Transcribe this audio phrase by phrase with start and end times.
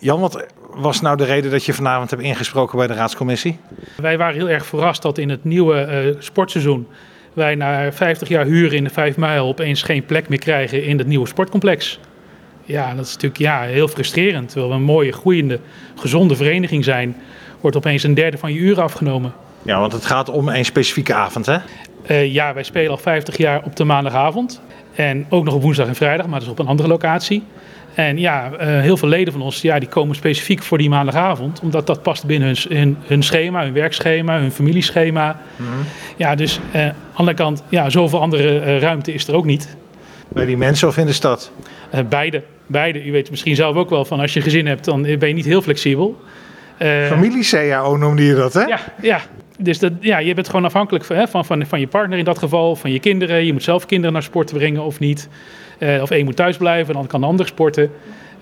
[0.00, 3.58] Jan, wat was nou de reden dat je vanavond hebt ingesproken bij de raadscommissie?
[3.96, 6.86] Wij waren heel erg verrast dat in het nieuwe uh, sportseizoen
[7.32, 10.98] wij na 50 jaar huren in de 5 mijl opeens geen plek meer krijgen in
[10.98, 12.00] het nieuwe sportcomplex.
[12.64, 14.48] Ja, dat is natuurlijk ja, heel frustrerend.
[14.48, 15.60] Terwijl we een mooie, groeiende,
[15.94, 17.16] gezonde vereniging zijn,
[17.60, 19.32] wordt opeens een derde van je uren afgenomen.
[19.62, 21.58] Ja, want het gaat om een specifieke avond, hè?
[22.06, 24.60] Uh, ja, wij spelen al 50 jaar op de maandagavond.
[24.94, 27.42] En ook nog op woensdag en vrijdag, maar dat is op een andere locatie.
[27.94, 31.60] En ja, uh, heel veel leden van ons ja, die komen specifiek voor die maandagavond,
[31.60, 35.40] omdat dat past binnen hun, hun, schema, hun werkschema, hun familieschema.
[35.56, 35.84] Mm -hmm.
[36.16, 39.76] Ja, dus uh, aan de andere kant, ja, zoveel andere ruimte is er ook niet.
[40.28, 41.52] Bij die mensen of in de stad?
[42.08, 42.42] beide.
[42.66, 43.04] Beide.
[43.04, 45.34] U weet misschien zelf ook wel van als je een gezin hebt, dan ben je
[45.34, 46.20] niet heel flexibel.
[47.06, 48.62] Familie-CAO noemde je dat, hè?
[48.62, 49.20] Ja, ja.
[49.62, 52.24] Dus dat, ja, je bent gewoon afhankelijk van, hè, van, van, van je partner in
[52.24, 53.44] dat geval, van je kinderen.
[53.44, 55.28] Je moet zelf kinderen naar sport brengen of niet.
[55.78, 57.90] Uh, of één moet thuis blijven, dan kan de ander sporten.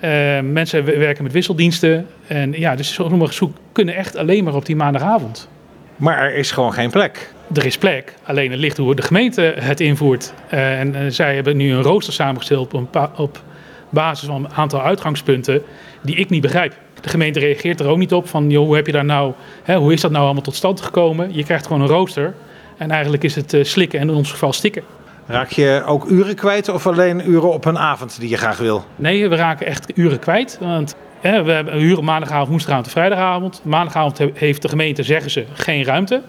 [0.01, 2.07] Uh, mensen werken met wisseldiensten.
[2.27, 5.49] En ja, dus sommige zoek kunnen echt alleen maar op die maandagavond.
[5.97, 7.32] Maar er is gewoon geen plek.
[7.55, 10.32] Er is plek, alleen het ligt hoe de gemeente het invoert.
[10.53, 13.43] Uh, en zij hebben nu een rooster samengesteld op, op
[13.91, 15.63] basis van een aantal uitgangspunten
[16.03, 16.75] die ik niet begrijp.
[17.01, 19.32] De gemeente reageert er ook niet op van, joh, hoe heb je daar nou,
[19.63, 21.35] hè, hoe is dat nou allemaal tot stand gekomen?
[21.35, 22.35] Je krijgt gewoon een rooster
[22.77, 24.82] en eigenlijk is het slikken en in ons geval stikken.
[25.26, 28.85] Raak je ook uren kwijt of alleen uren op een avond die je graag wil?
[28.96, 30.59] Nee, we raken echt uren kwijt.
[30.60, 33.60] Want hè, we hebben uren maandagavond, woensdagavond en vrijdagavond.
[33.65, 36.23] Maandagavond heeft de gemeente, zeggen ze, geen ruimte.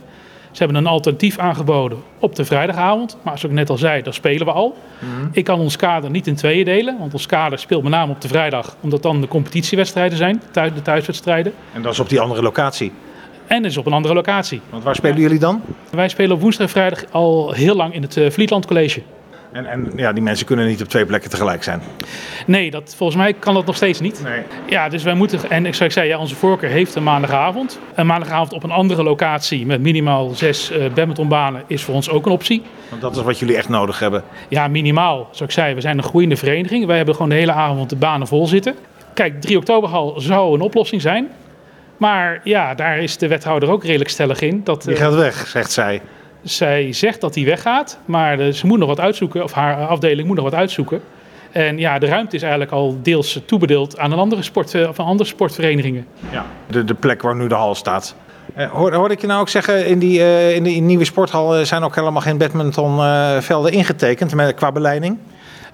[0.52, 3.18] Ze hebben een alternatief aangeboden op de vrijdagavond.
[3.22, 4.78] Maar zoals ik net al zei, daar spelen we al.
[5.00, 5.30] Mm -hmm.
[5.32, 6.98] Ik kan ons kader niet in tweeën delen.
[7.00, 8.76] Want ons kader speelt met name op de vrijdag.
[8.82, 11.54] Omdat dan de competitiewedstrijden zijn, de thuiswedstrijden.
[11.74, 12.92] En dat is op die andere locatie?
[13.48, 14.62] En is op een andere locatie.
[14.70, 15.62] Want waar spelen jullie dan?
[15.92, 19.02] Wij spelen op woensdag en vrijdag al heel lang in het Vlietland College.
[19.52, 21.82] En, en ja, die mensen kunnen niet op twee plekken tegelijk zijn?
[22.46, 24.22] Nee, dat, volgens mij kan dat nog steeds niet.
[24.24, 24.42] Nee.
[24.68, 27.80] Ja, dus wij moeten, en zoals ik zei, ja, onze voorkeur heeft een maandagavond.
[27.96, 32.26] Een maandagavond op een andere locatie met minimaal zes uh, badmintonbanen is voor ons ook
[32.26, 32.62] een optie.
[32.90, 34.24] Want dat is wat jullie echt nodig hebben?
[34.48, 35.18] Ja, minimaal.
[35.18, 36.86] Zoals ik zei, we zijn een groeiende vereniging.
[36.86, 38.76] Wij hebben gewoon de hele avond de banen vol zitten.
[39.14, 41.28] Kijk, 3 oktoberhal zou een oplossing zijn.
[41.98, 44.62] Maar ja, daar is de wethouder ook redelijk stellig in.
[44.64, 46.02] Dat, die gaat weg, zegt zij.
[46.44, 50.36] Zij zegt dat hij weggaat, maar ze moet nog wat uitzoeken, of haar afdeling moet
[50.36, 51.02] nog wat uitzoeken.
[51.52, 55.06] En ja, de ruimte is eigenlijk al deels toebedeeld aan een andere, sport, of aan
[55.06, 56.06] andere sportverenigingen.
[56.32, 58.16] Ja, de, de plek waar nu de hal staat.
[58.58, 61.66] Uh, hoorde, hoorde ik je nou ook zeggen, in die, uh, in die nieuwe sporthal
[61.66, 65.18] zijn ook helemaal geen badmintonvelden uh, ingetekend met, qua beleiding?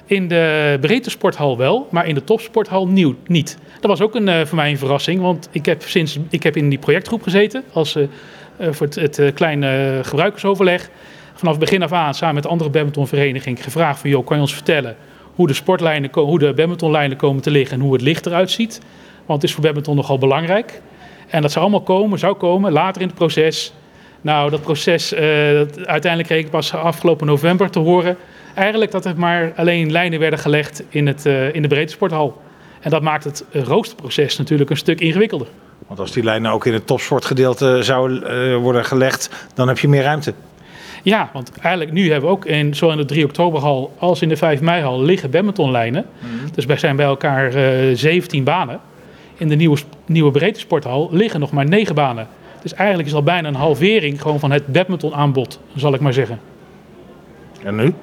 [0.06, 3.58] In de breedte sporthal wel, maar in de topsporthal nieuw, niet.
[3.80, 6.58] Dat was ook een, uh, voor mij een verrassing, want ik heb, sinds, ik heb
[6.58, 7.98] in die projectgroep gezeten als,
[8.60, 10.90] voor het, het kleine gebruikersoverleg.
[11.34, 14.54] Vanaf begin af aan, samen met de andere badmintonvereniging, gevraagd van, joh, kan je ons
[14.54, 14.96] vertellen
[15.36, 18.82] hoe de sportlijnen, hoe de badmintonlijnen komen te liggen en hoe het licht eruit ziet?
[19.26, 20.82] Want het is voor badminton nogal belangrijk.
[21.28, 23.74] En dat zou allemaal komen, zou komen, later in het proces.
[24.22, 28.18] Nou, dat proces, dat, uiteindelijk kreeg ik pas afgelopen november te horen
[28.54, 32.42] eigenlijk dat er maar alleen lijnen werden gelegd in, het, in de breedte sporthal.
[32.80, 35.48] En dat maakt het roosterproces natuurlijk een stuk ingewikkelder.
[35.88, 39.88] Want als die lijnen ook in het topsportgedeelte zouden uh, worden gelegd, dan heb je
[39.88, 40.34] meer ruimte.
[41.04, 44.30] Ja, want eigenlijk nu hebben we ook in, zowel in de 3 oktoberhal als in
[44.30, 46.06] de 5 meihal liggen badmintonlijnen.
[46.20, 46.50] Mm -hmm.
[46.54, 48.80] Dus wij zijn bij elkaar uh, 17 banen.
[49.38, 52.28] In de nieuwe, nieuwe breedte sporthal liggen nog maar 9 banen.
[52.62, 56.40] Dus eigenlijk is al bijna een halvering gewoon van het badmintonaanbod, zal ik maar zeggen.
[57.64, 57.94] En nu?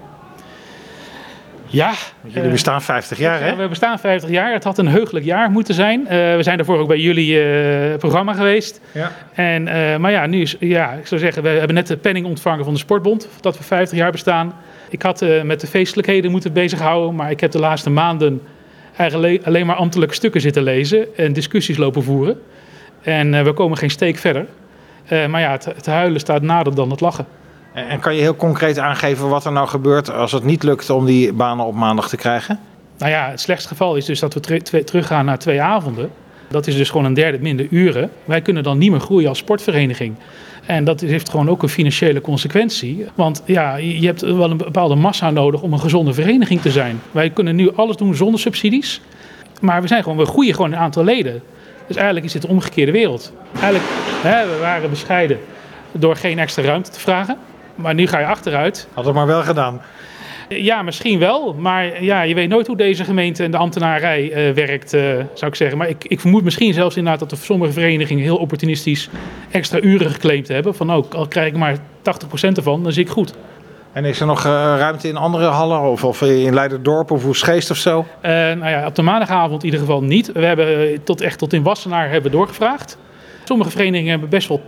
[1.72, 1.92] Ja.
[2.26, 3.56] Jullie bestaan 50 jaar, hè?
[3.56, 4.52] We bestaan 50 jaar.
[4.52, 6.00] Het had een heugelijk jaar moeten zijn.
[6.00, 8.80] Uh, we zijn daarvoor ook bij jullie uh, programma geweest.
[8.92, 9.12] Ja.
[9.32, 12.26] En, uh, maar ja, nu is, ja, ik zou zeggen, we hebben net de penning
[12.26, 13.28] ontvangen van de Sportbond.
[13.40, 14.54] Dat we 50 jaar bestaan.
[14.88, 17.14] Ik had met de feestelijkheden moeten bezighouden.
[17.14, 18.42] Maar ik heb de laatste maanden
[18.96, 21.16] eigenlijk alleen maar ambtelijke stukken zitten lezen.
[21.16, 22.40] En discussies lopen voeren.
[23.02, 24.46] En we komen geen steek verder.
[25.08, 27.26] maar ja, het, het huilen staat nader dan het lachen.
[27.72, 31.04] En kan je heel concreet aangeven wat er nou gebeurt als het niet lukt om
[31.06, 32.60] die banen op maandag te krijgen?
[32.98, 36.10] Nou ja, het slechtste geval is dus dat we teruggaan naar twee avonden.
[36.48, 38.10] Dat is dus gewoon een derde minder uren.
[38.24, 40.14] Wij kunnen dan niet meer groeien als sportvereniging.
[40.66, 43.06] En dat heeft gewoon ook een financiële consequentie.
[43.14, 47.00] Want ja, je hebt wel een bepaalde massa nodig om een gezonde vereniging te zijn.
[47.10, 49.00] Wij kunnen nu alles doen zonder subsidies.
[49.60, 51.42] Maar we, zijn gewoon, we groeien gewoon een aantal leden.
[51.86, 53.32] Dus eigenlijk is dit de omgekeerde wereld.
[53.52, 53.84] Eigenlijk,
[54.22, 55.38] hè, we waren bescheiden
[55.92, 57.36] door geen extra ruimte te vragen.
[57.82, 58.88] Maar nu ga je achteruit.
[58.94, 59.80] Had het maar wel gedaan.
[60.48, 61.54] Ja, misschien wel.
[61.58, 65.02] Maar ja, je weet nooit hoe deze gemeente en de ambtenarij uh, werkt, uh,
[65.34, 65.78] zou ik zeggen.
[65.78, 69.08] Maar ik, ik vermoed misschien zelfs inderdaad dat er sommige verenigingen heel opportunistisch
[69.50, 70.74] extra uren geclaimd hebben.
[70.74, 71.80] Van ook, al krijg ik maar 80%
[72.52, 73.34] ervan, dan zit ik goed.
[73.92, 77.70] En is er nog uh, ruimte in andere hallen of, of in Leiderdorp of Hoesgeest
[77.70, 78.06] of zo?
[78.22, 80.32] Nou ja, op de maandagavond in ieder geval niet.
[80.32, 82.98] We hebben tot echt tot in Wassenaar hebben doorgevraagd.
[83.44, 84.62] Sommige verenigingen hebben best wel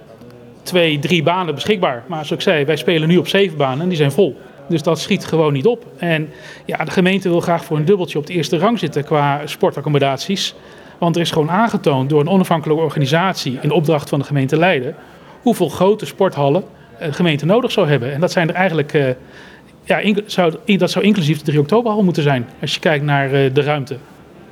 [0.64, 2.04] twee, drie banen beschikbaar.
[2.06, 4.36] Maar zoals ik zei, wij spelen nu op zeven banen en die zijn vol.
[4.68, 5.86] Dus dat schiet gewoon niet op.
[5.96, 6.30] En
[6.64, 10.54] ja, de gemeente wil graag voor een dubbeltje op de eerste rang zitten qua sportaccommodaties.
[10.98, 14.94] Want er is gewoon aangetoond door een onafhankelijke organisatie in opdracht van de gemeente Leiden
[15.42, 16.64] hoeveel grote sporthallen
[16.98, 18.12] de gemeente nodig zou hebben.
[18.12, 19.06] En dat zijn er eigenlijk, uh,
[19.84, 23.54] ja, zou, dat zou inclusief de 3 oktoberhal moeten zijn, als je kijkt naar uh,
[23.54, 23.96] de ruimte.